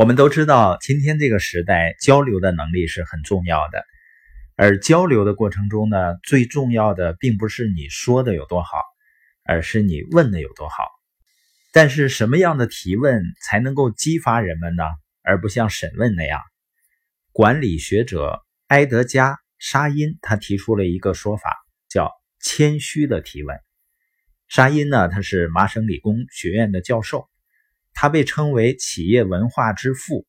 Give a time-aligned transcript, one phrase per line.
[0.00, 3.84] 我们都知道，今天这个时代交流的能力是很重要的，
[4.56, 8.82] 而交流的过程中呢，最重要的并不是你说的有多好，
[9.44, 10.86] 而是你问的有多好。
[11.70, 14.84] 但是什么样的提问才能够激发人们呢？
[15.22, 16.40] 而不像审问那样？
[17.30, 21.54] 管理学者埃德加·沙因他提出了一个说法，
[21.90, 22.10] 叫
[22.40, 23.54] 谦虚的提问。
[24.48, 27.28] 沙因呢，他是麻省理工学院的教授。
[28.02, 30.26] 他被称为企业文化之父，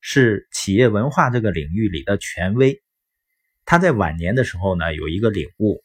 [0.00, 2.82] 是企业文化这个领域里的权威。
[3.66, 5.84] 他在晚年的时候呢，有一个领悟，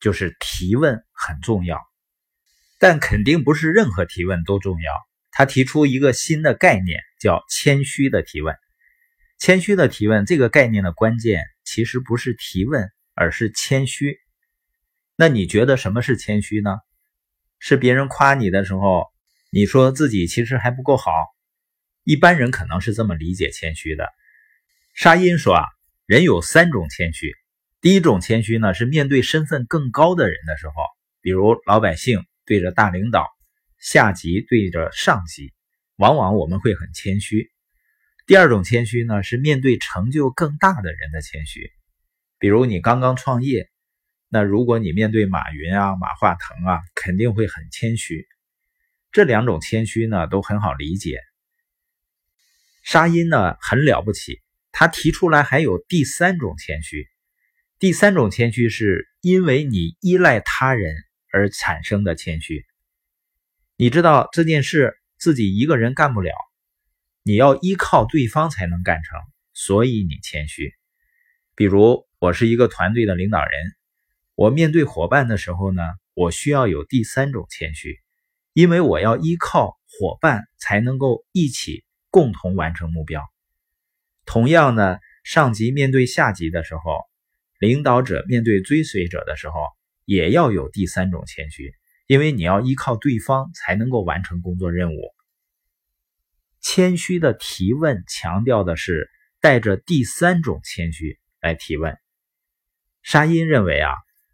[0.00, 1.78] 就是提问很重要，
[2.78, 4.90] 但肯定不是任何提问都重要。
[5.32, 8.56] 他提出一个新的概念，叫谦虚的提问。
[9.38, 14.16] 谦虚的提问这个概念的关键其实不是提问，而是谦虚。
[15.14, 16.78] 那你觉得什么是谦虚呢？
[17.58, 19.12] 是别人夸你的时候。
[19.54, 21.12] 你说自己其实还不够好，
[22.02, 24.12] 一般人可能是这么理解谦虚的。
[24.94, 25.64] 沙因说啊，
[26.06, 27.32] 人有三种谦虚。
[27.80, 30.74] 第一种谦虚呢，是面对身份更高的人的时候，
[31.20, 33.28] 比如老百姓对着大领导，
[33.78, 35.52] 下级对着上级，
[35.98, 37.48] 往往我们会很谦虚。
[38.26, 41.70] 第二种谦虚呢，是面对成就更大的人的谦虚，
[42.40, 43.70] 比如你刚刚创业，
[44.28, 48.26] 那如果你面对马云啊、马化腾啊，肯定会很谦虚。
[49.14, 51.20] 这两种谦虚呢都很好理解。
[52.82, 57.06] 沙因呢很了不起，他提出来还有第三种谦虚。
[57.78, 60.96] 第三种谦虚是因为你依赖他人
[61.30, 62.66] 而产生的谦虚。
[63.76, 66.32] 你知道这件事自己一个人干不了，
[67.22, 69.20] 你要依靠对方才能干成，
[69.52, 70.74] 所以你谦虚。
[71.54, 73.76] 比如我是一个团队的领导人，
[74.34, 75.82] 我面对伙伴的时候呢，
[76.14, 78.00] 我需要有第三种谦虚。
[78.54, 83.20] 因为我要依靠伙伴才能够一起共同完成目标。
[84.24, 87.00] 同样呢，上级面对下级的时候，
[87.58, 89.54] 领导者面对追随者的时候，
[90.04, 91.74] 也要有第三种谦虚，
[92.06, 95.00] 因为你要依靠对方才能够完成工作任务。
[96.60, 101.98] 谦虚的提问强调的是带着第三种谦虚来提问。
[103.02, 103.92] 沙因认为啊，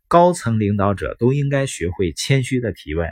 [0.08, 3.10] 高层领导者都应该学会谦虚的提问。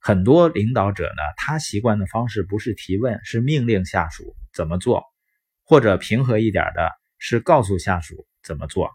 [0.00, 5.04] 很多领导者呢，他习惯的方式不是提问，是命令下属怎么做，
[5.64, 8.90] 或者平和一点的是告诉下属怎么做。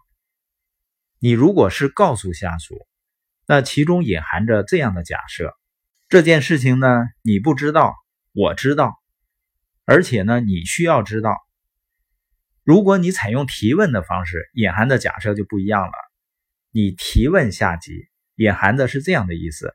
[1.18, 2.86] 你如果是告诉下属，
[3.46, 5.54] 那其中隐含着这样的假设：
[6.08, 7.94] 这件事情呢，你不知道，
[8.32, 8.94] 我知道，
[9.84, 11.36] 而且呢，你需要知道。
[12.62, 15.92] 如果你采用提问的方式，隐含的假设就不一样了。
[16.70, 19.74] 你提问下级，隐含的是这样的意思。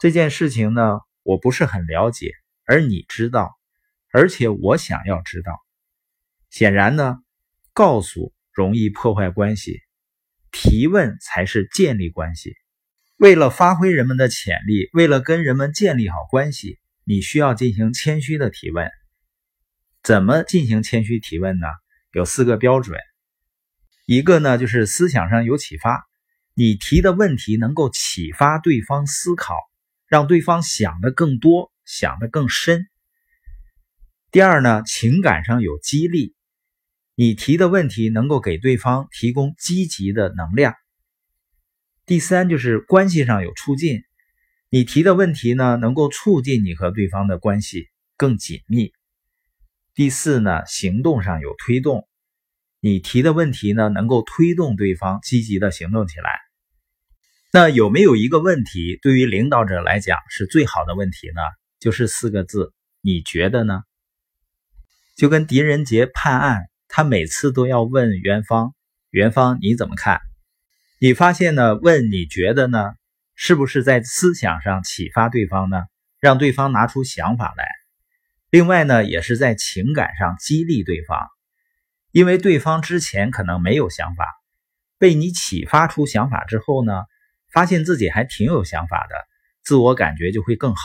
[0.00, 2.32] 这件事情呢，我不是很了解，
[2.64, 3.54] 而你知道，
[4.14, 5.52] 而且我想要知道。
[6.48, 7.18] 显然呢，
[7.74, 9.82] 告诉容易破坏关系，
[10.50, 12.54] 提问才是建立关系。
[13.18, 18.90] 为了发挥人们的潜力，为了跟人们建立好关系，你需要进行谦虚的提问。
[20.02, 21.66] 怎么进行谦虚提问呢？
[22.14, 22.98] 有四个标准。
[24.06, 26.08] 一个呢，就是思想上有启发，
[26.54, 29.54] 你提的问题能够启发对方思考。
[30.10, 32.88] 让对方想的更多，想的更深。
[34.32, 36.34] 第二呢，情感上有激励，
[37.14, 40.74] 你提的问题能够给对方提供积极的能量。
[42.06, 44.02] 第三就是关系上有促进，
[44.68, 48.92] 你提的问题呢能够促进你和对方的关系更紧密。
[49.94, 52.08] 第四呢，行动上有推动，
[52.80, 56.49] 你提的问题呢能够推动对方积极的行动起来。
[57.52, 61.40] 那有没有一个问题对于领导者来讲是最好的问题呢？
[61.80, 63.82] 就是四个字，你觉得呢？
[65.16, 68.72] 就跟狄仁杰判案，他每次都要问元芳，
[69.10, 70.20] 元芳你怎么看？
[71.00, 71.74] 你发现呢？
[71.74, 72.92] 问你觉得呢？
[73.34, 75.82] 是不是在思想上启发对方呢？
[76.20, 77.66] 让对方拿出想法来。
[78.50, 81.18] 另外呢，也是在情感上激励对方，
[82.12, 84.24] 因为对方之前可能没有想法，
[84.98, 87.02] 被你启发出想法之后呢？
[87.52, 89.14] 发现自己还挺有想法的，
[89.62, 90.82] 自我感觉就会更好，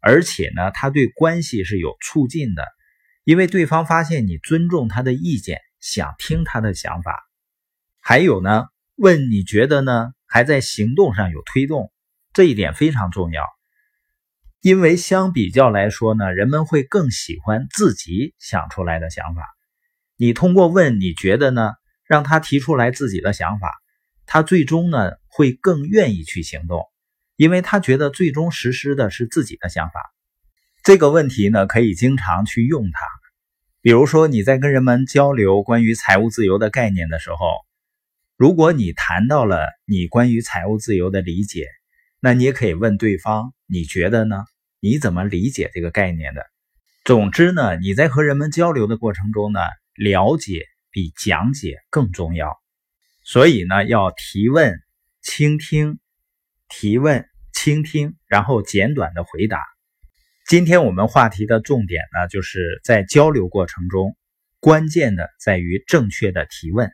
[0.00, 2.66] 而且呢，他对关系是有促进的，
[3.24, 7.18] 因为对方发现你尊重他的意见，想听他的想法。
[8.00, 11.92] 还有呢，问你觉得呢，还在行动上有推动，
[12.32, 13.44] 这一点非常重要，
[14.60, 19.42] 因为相比较来说呢，人们会更喜欢自己想出来的想法。
[20.16, 21.72] 你通过问你觉得呢，
[22.04, 23.72] 让他提出来自己的想法。
[24.30, 26.84] 他最终呢会更愿意去行动，
[27.34, 30.02] 因为他觉得最终实施的是自己的想法。
[30.84, 33.00] 这个问题呢，可以经常去用它。
[33.80, 37.36] 比如说，你在跟人们交流关于财务自由的概念的时候，
[38.36, 41.66] 如果你谈到了你关于财务自由的理解，
[42.20, 44.44] 那你也可以问对方：“你觉得呢？
[44.80, 46.44] 你怎么理解这个概念的？”
[47.04, 49.60] 总之呢，你在和人们交流的过程中呢，
[49.94, 52.60] 了解比讲解更重要。
[53.30, 54.80] 所以呢，要提问、
[55.20, 55.98] 倾听、
[56.66, 59.62] 提问、倾听，然后简短的回答。
[60.46, 64.16] 今天我们话题的重点呢，就是在交流过程中，
[64.60, 66.90] 关键的在于正确的提问。